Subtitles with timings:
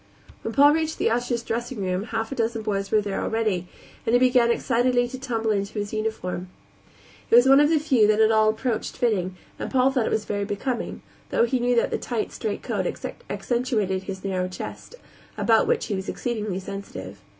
[0.41, 3.67] When Paul reached the ushers' dressing room half a dozen boys were there already,
[4.03, 6.49] and he began excitedly to tumble into his uniform.
[7.29, 10.21] It was one of the few that at all approached fitting, and Paul thought it
[10.23, 12.87] very becoming though he knew that the tight, straight coat
[13.29, 14.95] accentuated his narrow chest,
[15.37, 17.19] about which he was exceedingly sensitive.